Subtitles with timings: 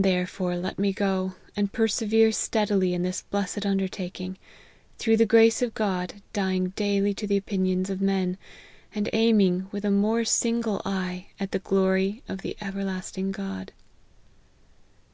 [0.00, 4.38] therefore, let me go, and persevere steadily in this blessed undertaking:
[4.96, 8.38] through the grace of God, dying daily to the opinions of men,
[8.94, 13.70] and aiming, with a more single eye, at the glory of the ever lasting God."